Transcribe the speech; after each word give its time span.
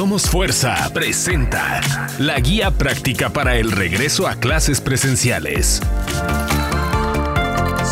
Somos 0.00 0.30
Fuerza 0.30 0.90
presenta 0.94 1.82
la 2.18 2.40
guía 2.40 2.70
práctica 2.70 3.28
para 3.28 3.56
el 3.56 3.70
regreso 3.70 4.26
a 4.26 4.36
clases 4.36 4.80
presenciales. 4.80 5.82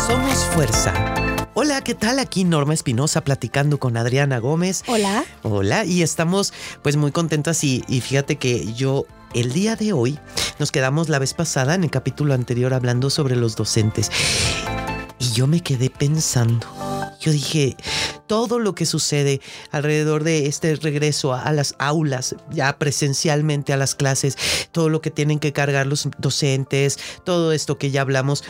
Somos 0.07 0.39
Fuerza. 0.55 0.91
Hola, 1.53 1.81
¿qué 1.81 1.93
tal? 1.93 2.17
Aquí 2.17 2.45
Norma 2.45 2.73
Espinosa 2.73 3.23
platicando 3.23 3.77
con 3.77 3.95
Adriana 3.95 4.39
Gómez. 4.39 4.83
Hola. 4.87 5.23
Hola, 5.43 5.85
y 5.85 6.01
estamos 6.01 6.51
pues 6.81 6.95
muy 6.95 7.11
contentas 7.11 7.63
y, 7.63 7.83
y 7.87 8.01
fíjate 8.01 8.37
que 8.37 8.73
yo 8.73 9.05
el 9.35 9.53
día 9.53 9.75
de 9.75 9.93
hoy 9.93 10.17
nos 10.57 10.71
quedamos 10.71 11.09
la 11.09 11.19
vez 11.19 11.35
pasada 11.35 11.75
en 11.75 11.83
el 11.83 11.91
capítulo 11.91 12.33
anterior 12.33 12.73
hablando 12.73 13.11
sobre 13.11 13.35
los 13.35 13.55
docentes. 13.55 14.09
Y 15.19 15.33
yo 15.33 15.45
me 15.45 15.61
quedé 15.61 15.91
pensando. 15.91 16.65
Yo 17.19 17.31
dije, 17.31 17.75
todo 18.29 18.59
lo 18.59 18.75
que 18.75 18.85
sucede 18.85 19.41
alrededor 19.71 20.23
de 20.23 20.45
este 20.45 20.75
regreso 20.75 21.33
a, 21.33 21.51
las 21.51 21.73
aulas, 21.79 22.35
ya 22.51 22.77
presencialmente 22.77 23.73
a 23.73 23.77
las 23.77 23.95
clases, 23.95 24.37
todo 24.71 24.87
lo 24.87 25.01
que 25.01 25.09
tienen 25.09 25.39
que 25.39 25.51
cargar 25.51 25.87
los 25.87 26.07
docentes, 26.19 26.99
todo 27.23 27.51
esto 27.51 27.79
que 27.79 27.89
ya 27.89 28.01
hablamos. 28.01 28.43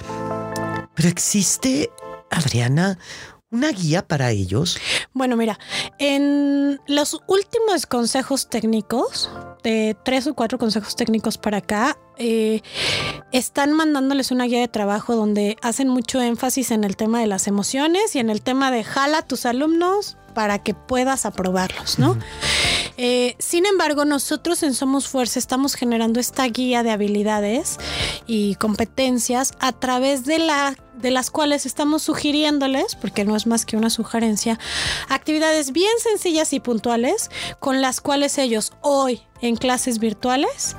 Pero 0.95 1.07
existe, 1.07 1.89
Adriana, 2.29 2.99
una 3.51 3.71
guía 3.71 4.07
para 4.07 4.31
ellos. 4.31 4.77
Bueno, 5.13 5.35
mira, 5.35 5.59
en 5.97 6.79
los 6.87 7.19
últimos 7.27 7.85
consejos 7.87 8.49
técnicos, 8.49 9.29
de 9.63 9.97
tres 10.05 10.27
o 10.27 10.33
cuatro 10.33 10.57
consejos 10.57 10.95
técnicos 10.95 11.37
para 11.37 11.57
acá, 11.57 11.97
eh, 12.17 12.61
están 13.31 13.73
mandándoles 13.73 14.31
una 14.31 14.45
guía 14.45 14.59
de 14.59 14.67
trabajo 14.67 15.15
donde 15.15 15.57
hacen 15.61 15.87
mucho 15.87 16.21
énfasis 16.21 16.71
en 16.71 16.83
el 16.83 16.95
tema 16.95 17.19
de 17.21 17.27
las 17.27 17.47
emociones 17.47 18.15
y 18.15 18.19
en 18.19 18.29
el 18.29 18.41
tema 18.41 18.71
de 18.71 18.83
jala 18.83 19.19
a 19.19 19.21
tus 19.25 19.45
alumnos 19.45 20.17
para 20.33 20.59
que 20.59 20.73
puedas 20.73 21.25
aprobarlos, 21.25 21.97
¿no? 21.97 22.17
Eh, 23.01 23.37
sin 23.39 23.65
embargo, 23.65 24.03
nosotros 24.03 24.61
en 24.61 24.73
Somos 24.73 25.07
Fuerza 25.07 25.39
estamos 25.39 25.75
generando 25.75 26.19
esta 26.19 26.43
guía 26.43 26.83
de 26.83 26.91
habilidades 26.91 27.77
y 28.27 28.55
competencias 28.55 29.53
a 29.61 29.71
través 29.71 30.25
de 30.25 30.37
la 30.39 30.75
de 30.97 31.09
las 31.09 31.31
cuales 31.31 31.65
estamos 31.65 32.03
sugiriéndoles, 32.03 32.95
porque 32.95 33.23
no 33.23 33.37
es 33.37 33.47
más 33.47 33.65
que 33.65 33.77
una 33.77 33.89
sugerencia, 33.89 34.59
actividades 35.07 35.71
bien 35.71 35.93
sencillas 36.03 36.51
y 36.51 36.59
puntuales 36.59 37.31
con 37.61 37.81
las 37.81 38.01
cuales 38.01 38.37
ellos 38.37 38.73
hoy 38.81 39.21
en 39.39 39.55
clases 39.55 39.99
virtuales 39.99 40.75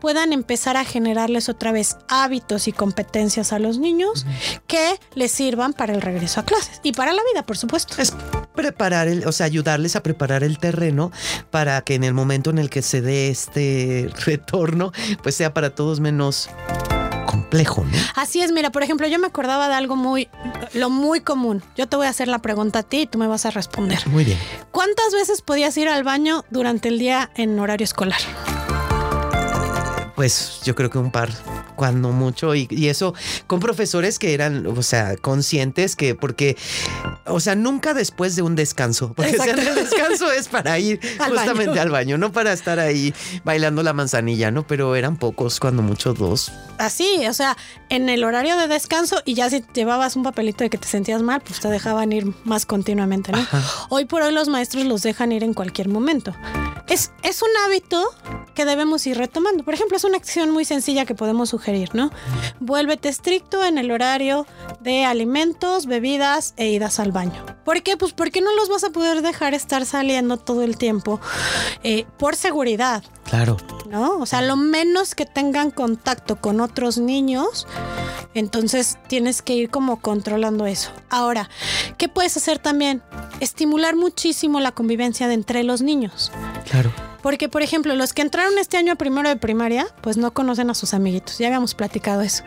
puedan 0.00 0.32
empezar 0.32 0.78
a 0.78 0.86
generarles 0.86 1.50
otra 1.50 1.70
vez 1.70 1.98
hábitos 2.08 2.66
y 2.66 2.72
competencias 2.72 3.52
a 3.52 3.58
los 3.58 3.76
niños 3.78 4.24
que 4.66 4.98
les 5.14 5.32
sirvan 5.32 5.74
para 5.74 5.92
el 5.92 6.00
regreso 6.00 6.40
a 6.40 6.44
clases 6.44 6.80
y 6.82 6.92
para 6.92 7.12
la 7.12 7.20
vida, 7.30 7.44
por 7.44 7.58
supuesto. 7.58 8.00
Es 8.00 8.14
preparar, 8.58 9.06
el, 9.06 9.24
o 9.24 9.30
sea, 9.30 9.46
ayudarles 9.46 9.94
a 9.94 10.02
preparar 10.02 10.42
el 10.42 10.58
terreno 10.58 11.12
para 11.52 11.80
que 11.82 11.94
en 11.94 12.02
el 12.02 12.12
momento 12.12 12.50
en 12.50 12.58
el 12.58 12.70
que 12.70 12.82
se 12.82 13.00
dé 13.00 13.28
este 13.28 14.10
retorno, 14.26 14.90
pues 15.22 15.36
sea 15.36 15.54
para 15.54 15.70
todos 15.70 16.00
menos 16.00 16.50
complejo, 17.24 17.84
¿no? 17.84 17.96
Así 18.16 18.40
es, 18.40 18.50
mira, 18.50 18.70
por 18.70 18.82
ejemplo, 18.82 19.06
yo 19.06 19.20
me 19.20 19.28
acordaba 19.28 19.68
de 19.68 19.74
algo 19.74 19.94
muy, 19.94 20.28
lo 20.72 20.90
muy 20.90 21.20
común. 21.20 21.62
Yo 21.76 21.86
te 21.86 21.94
voy 21.94 22.06
a 22.06 22.10
hacer 22.10 22.26
la 22.26 22.40
pregunta 22.40 22.80
a 22.80 22.82
ti 22.82 23.02
y 23.02 23.06
tú 23.06 23.16
me 23.16 23.28
vas 23.28 23.46
a 23.46 23.52
responder. 23.52 24.00
Muy 24.08 24.24
bien. 24.24 24.38
¿Cuántas 24.72 25.12
veces 25.12 25.40
podías 25.40 25.76
ir 25.76 25.88
al 25.88 26.02
baño 26.02 26.44
durante 26.50 26.88
el 26.88 26.98
día 26.98 27.30
en 27.36 27.56
horario 27.60 27.84
escolar? 27.84 28.18
Pues 30.16 30.62
yo 30.64 30.74
creo 30.74 30.90
que 30.90 30.98
un 30.98 31.12
par, 31.12 31.30
cuando 31.78 32.10
mucho, 32.10 32.56
y, 32.56 32.66
y, 32.70 32.88
eso 32.88 33.14
con 33.46 33.60
profesores 33.60 34.18
que 34.18 34.34
eran, 34.34 34.66
o 34.66 34.82
sea, 34.82 35.16
conscientes 35.16 35.94
que, 35.94 36.16
porque, 36.16 36.56
o 37.24 37.38
sea, 37.38 37.54
nunca 37.54 37.94
después 37.94 38.34
de 38.34 38.42
un 38.42 38.56
descanso, 38.56 39.12
porque 39.16 39.30
el 39.30 39.74
descanso 39.76 40.32
es 40.32 40.48
para 40.48 40.76
ir 40.80 40.98
al 41.20 41.30
justamente 41.30 41.70
baño. 41.70 41.80
al 41.80 41.90
baño, 41.90 42.18
no 42.18 42.32
para 42.32 42.52
estar 42.52 42.80
ahí 42.80 43.14
bailando 43.44 43.84
la 43.84 43.92
manzanilla, 43.92 44.50
¿no? 44.50 44.66
Pero 44.66 44.96
eran 44.96 45.16
pocos, 45.16 45.60
cuando 45.60 45.82
mucho 45.82 46.14
dos. 46.14 46.50
Así, 46.78 47.24
o 47.28 47.32
sea, 47.32 47.56
en 47.90 48.08
el 48.08 48.24
horario 48.24 48.56
de 48.56 48.66
descanso 48.66 49.22
y 49.24 49.34
ya 49.34 49.48
si 49.48 49.64
llevabas 49.72 50.16
un 50.16 50.24
papelito 50.24 50.64
de 50.64 50.70
que 50.70 50.78
te 50.78 50.88
sentías 50.88 51.22
mal, 51.22 51.40
pues 51.42 51.60
te 51.60 51.68
dejaban 51.68 52.12
ir 52.12 52.26
más 52.42 52.66
continuamente, 52.66 53.30
¿no? 53.30 53.38
Ajá. 53.38 53.62
Hoy 53.88 54.04
por 54.04 54.22
hoy 54.22 54.32
los 54.32 54.48
maestros 54.48 54.84
los 54.84 55.02
dejan 55.02 55.30
ir 55.30 55.44
en 55.44 55.54
cualquier 55.54 55.88
momento. 55.88 56.34
Es, 56.98 57.12
es 57.22 57.42
un 57.42 57.48
hábito 57.64 58.02
que 58.56 58.64
debemos 58.64 59.06
ir 59.06 59.16
retomando. 59.16 59.62
Por 59.62 59.72
ejemplo, 59.72 59.96
es 59.96 60.02
una 60.02 60.16
acción 60.16 60.50
muy 60.50 60.64
sencilla 60.64 61.04
que 61.04 61.14
podemos 61.14 61.50
sugerir, 61.50 61.94
¿no? 61.94 62.10
Vuélvete 62.58 63.08
estricto 63.08 63.64
en 63.64 63.78
el 63.78 63.92
horario 63.92 64.46
de 64.80 65.04
alimentos, 65.04 65.86
bebidas 65.86 66.54
e 66.56 66.70
idas 66.70 66.98
al 66.98 67.12
baño. 67.12 67.46
¿Por 67.64 67.84
qué? 67.84 67.96
Pues 67.96 68.12
porque 68.12 68.40
no 68.40 68.52
los 68.56 68.68
vas 68.68 68.82
a 68.82 68.90
poder 68.90 69.22
dejar 69.22 69.54
estar 69.54 69.86
saliendo 69.86 70.38
todo 70.38 70.62
el 70.62 70.76
tiempo 70.76 71.20
eh, 71.84 72.04
por 72.18 72.34
seguridad. 72.34 73.04
Claro. 73.30 73.56
¿No? 73.88 74.18
O 74.18 74.26
sea, 74.26 74.42
lo 74.42 74.56
menos 74.56 75.14
que 75.14 75.24
tengan 75.24 75.70
contacto 75.70 76.36
con 76.36 76.60
otros 76.60 76.98
niños, 76.98 77.66
entonces 78.34 78.98
tienes 79.08 79.40
que 79.42 79.54
ir 79.54 79.70
como 79.70 80.00
controlando 80.00 80.66
eso. 80.66 80.90
Ahora, 81.08 81.48
¿qué 81.96 82.08
puedes 82.08 82.36
hacer 82.36 82.58
también? 82.58 83.02
Estimular 83.40 83.96
muchísimo 83.96 84.60
la 84.60 84.72
convivencia 84.72 85.26
de 85.28 85.34
entre 85.34 85.64
los 85.64 85.80
niños. 85.80 86.30
Claro. 86.70 86.92
Porque, 87.22 87.48
por 87.48 87.62
ejemplo, 87.62 87.94
los 87.94 88.12
que 88.12 88.22
entraron 88.22 88.58
este 88.58 88.76
año 88.76 88.92
a 88.92 88.96
primero 88.96 89.28
de 89.28 89.36
primaria, 89.36 89.86
pues 90.02 90.16
no 90.16 90.32
conocen 90.32 90.70
a 90.70 90.74
sus 90.74 90.94
amiguitos. 90.94 91.38
Ya 91.38 91.48
habíamos 91.48 91.74
platicado 91.74 92.22
eso. 92.22 92.44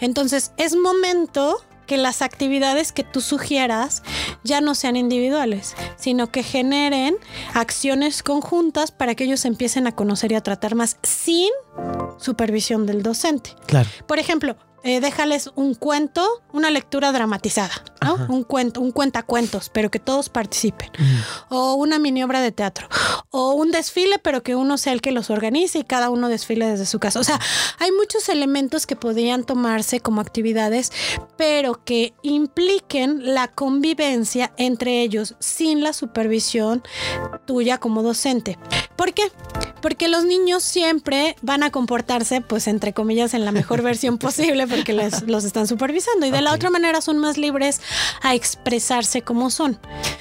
Entonces, 0.00 0.52
es 0.56 0.76
momento 0.76 1.64
que 1.90 1.96
las 1.96 2.22
actividades 2.22 2.92
que 2.92 3.02
tú 3.02 3.20
sugieras 3.20 4.04
ya 4.44 4.60
no 4.60 4.76
sean 4.76 4.94
individuales, 4.94 5.74
sino 5.96 6.30
que 6.30 6.44
generen 6.44 7.16
acciones 7.52 8.22
conjuntas 8.22 8.92
para 8.92 9.16
que 9.16 9.24
ellos 9.24 9.44
empiecen 9.44 9.88
a 9.88 9.96
conocer 9.96 10.30
y 10.30 10.36
a 10.36 10.40
tratar 10.40 10.76
más 10.76 10.98
sin 11.02 11.50
supervisión 12.16 12.86
del 12.86 13.02
docente. 13.02 13.56
Claro. 13.66 13.88
Por 14.06 14.20
ejemplo, 14.20 14.56
eh, 14.82 15.00
déjales 15.00 15.50
un 15.56 15.74
cuento, 15.74 16.26
una 16.52 16.70
lectura 16.70 17.12
dramatizada, 17.12 17.84
¿no? 18.02 18.14
Ajá. 18.14 18.26
Un 18.28 18.44
cuento, 18.44 18.80
un 18.80 18.92
cuentacuentos, 18.92 19.68
pero 19.68 19.90
que 19.90 19.98
todos 19.98 20.28
participen. 20.28 20.90
Mm. 20.98 21.54
O 21.54 21.74
una 21.74 21.98
mini 21.98 22.22
obra 22.22 22.40
de 22.40 22.52
teatro. 22.52 22.88
O 23.30 23.52
un 23.52 23.70
desfile, 23.70 24.18
pero 24.18 24.42
que 24.42 24.56
uno 24.56 24.78
sea 24.78 24.92
el 24.92 25.02
que 25.02 25.12
los 25.12 25.30
organice 25.30 25.80
y 25.80 25.84
cada 25.84 26.10
uno 26.10 26.28
desfile 26.28 26.66
desde 26.66 26.86
su 26.86 26.98
casa. 26.98 27.20
O 27.20 27.24
sea, 27.24 27.38
hay 27.78 27.92
muchos 27.92 28.28
elementos 28.28 28.86
que 28.86 28.96
podrían 28.96 29.44
tomarse 29.44 30.00
como 30.00 30.20
actividades, 30.20 30.92
pero 31.36 31.84
que 31.84 32.14
impliquen 32.22 33.34
la 33.34 33.48
convivencia 33.48 34.52
entre 34.56 35.02
ellos 35.02 35.36
sin 35.38 35.82
la 35.82 35.92
supervisión 35.92 36.82
tuya 37.46 37.78
como 37.78 38.02
docente. 38.02 38.58
¿Por 38.96 39.12
qué? 39.12 39.30
Porque 39.80 40.08
los 40.08 40.24
niños 40.24 40.62
siempre 40.62 41.36
van 41.42 41.62
a 41.62 41.70
comportarse, 41.70 42.40
pues, 42.40 42.66
entre 42.66 42.92
comillas, 42.92 43.34
en 43.34 43.44
la 43.44 43.52
mejor 43.52 43.82
versión 43.82 44.18
posible 44.18 44.66
porque 44.66 44.92
les, 44.92 45.22
los 45.22 45.44
están 45.44 45.66
supervisando 45.66 46.26
y 46.26 46.30
de 46.30 46.36
okay. 46.36 46.44
la 46.44 46.54
otra 46.54 46.70
manera 46.70 47.00
son 47.00 47.18
más 47.18 47.38
libres 47.38 47.80
a 48.22 48.34
expresarse 48.34 49.22
como 49.22 49.50
son. 49.50 49.78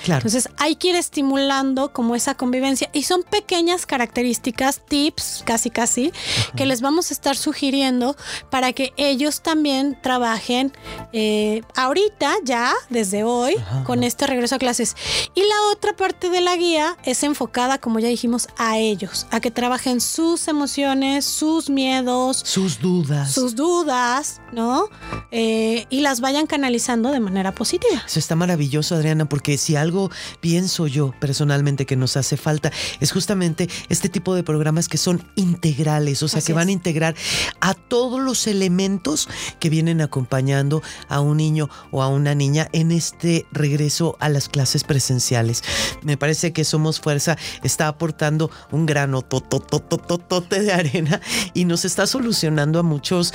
Claro. 0.09 0.28
Entonces 0.28 0.50
hay 0.58 0.75
que 0.75 0.90
ir 0.90 0.96
estimulando 0.96 1.94
como 1.94 2.16
esa 2.16 2.34
convivencia 2.34 2.90
y 2.94 3.03
son 3.03 3.24
pequeñas 3.24 3.86
características, 3.86 4.81
tips, 4.88 5.44
casi 5.46 5.70
casi, 5.70 6.12
que 6.56 6.66
les 6.66 6.81
vamos 6.81 7.12
a 7.12 7.14
estar 7.14 7.38
sugiriendo 7.38 8.16
para 8.50 8.74
que 8.74 8.92
ellos 8.97 9.42
también 9.42 9.97
trabajen 10.02 10.74
eh, 11.14 11.62
ahorita 11.75 12.34
ya, 12.44 12.74
desde 12.90 13.24
hoy, 13.24 13.56
con 13.86 14.03
este 14.03 14.25
regreso 14.25 14.56
a 14.56 14.59
clases. 14.59 14.96
Y 15.36 15.42
la 15.42 15.72
otra 15.72 15.96
parte 15.96 16.30
de 16.30 16.41
la 16.41 16.56
guía 16.56 16.97
es 17.03 17.24
enfocada, 17.24 17.78
como 17.78 18.00
ya 18.00 18.08
dijimos, 18.08 18.47
a 18.58 18.78
ellos, 18.78 19.28
a 19.31 19.40
que 19.40 19.52
trabajen 19.52 20.02
sus 20.02 20.47
emociones, 20.47 21.26
sus 21.26 21.70
miedos, 21.70 22.41
sus 22.46 22.80
dudas, 22.80 23.31
sus 23.31 23.56
dudas, 23.56 24.41
¿no? 24.52 24.90
Eh, 25.31 25.86
y 25.90 26.02
las 26.02 26.22
vayan 26.22 26.47
canalizando 26.47 27.12
de 27.12 27.20
manera 27.20 27.53
positiva. 27.53 28.03
Eso 28.06 28.20
está 28.20 28.36
maravilloso, 28.36 28.96
Adriana, 28.96 29.28
porque 29.28 29.58
si 29.58 29.76
algo 29.76 29.99
pienso 30.40 30.88
yo 30.88 31.14
personalmente 31.20 31.86
que 31.86 31.96
nos 31.96 32.16
hace 32.16 32.38
falta 32.38 32.72
es 33.00 33.12
justamente 33.12 33.70
este 33.90 34.09
tipo 34.09 34.35
de 34.35 34.44
programas 34.44 34.88
que 34.88 34.97
son 34.97 35.23
integrales, 35.35 36.23
o 36.23 36.28
sea, 36.28 36.40
Así 36.40 36.47
que 36.47 36.53
van 36.53 36.70
a 36.70 36.72
integrar 36.72 37.16
a 37.59 37.73
todos 37.73 38.22
los 38.22 38.47
elementos 38.47 39.28
que 39.59 39.70
vienen 39.70 40.02
acompañando 40.02 40.82
a 41.08 41.20
un 41.20 41.38
niño 41.38 41.70
o 41.91 42.02
a 42.02 42.08
una 42.08 42.35
niña 42.35 42.70
en 42.72 42.91
este 42.91 43.46
regreso 43.52 44.16
a 44.20 44.29
las 44.29 44.47
clases 44.50 44.84
presenciales. 44.84 45.64
Me 46.03 46.18
parece 46.18 46.53
que 46.53 46.64
Somos 46.64 47.00
Fuerza 47.00 47.38
está 47.64 47.88
aportando 47.88 48.52
un 48.72 48.85
grano 48.85 49.22
tototototote 49.22 50.62
de 50.62 50.72
arena 50.72 51.22
y 51.53 51.66
nos 51.66 51.85
está 51.85 52.08
solucionando 52.08 52.79
a 52.79 52.84
muchos, 52.84 53.34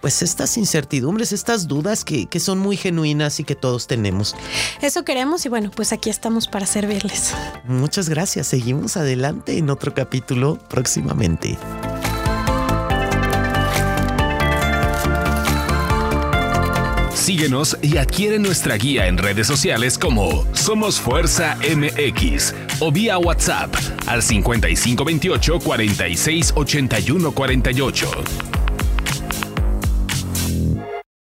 pues 0.00 0.22
estas 0.22 0.56
incertidumbres, 0.56 1.32
estas 1.32 1.68
dudas 1.68 2.04
que, 2.04 2.26
que, 2.26 2.40
son 2.40 2.58
muy 2.58 2.76
genuinas 2.76 3.40
y 3.40 3.44
que 3.44 3.54
todos 3.54 3.86
tenemos. 3.86 4.34
Eso 4.80 5.04
queremos 5.04 5.44
y 5.46 5.48
bueno, 5.48 5.70
pues 5.74 5.92
aquí 5.92 6.10
estamos 6.10 6.48
para 6.48 6.66
servirles. 6.66 7.34
Muchas 7.64 8.08
gracias. 8.08 8.46
Seguimos 8.46 8.96
adelante 8.96 9.58
en 9.58 9.70
otro 9.70 9.94
capítulo 9.94 10.58
próximamente. 10.68 11.58
Síguenos 17.28 17.76
y 17.82 17.98
adquiere 17.98 18.38
nuestra 18.38 18.76
guía 18.76 19.06
en 19.06 19.18
redes 19.18 19.46
sociales 19.46 19.98
como 19.98 20.46
Somos 20.54 20.98
Fuerza 20.98 21.58
MX 21.58 22.54
o 22.80 22.90
vía 22.90 23.18
WhatsApp 23.18 23.74
al 24.06 24.22
5528 24.22 25.58
46 25.60 26.54
48. 27.34 28.57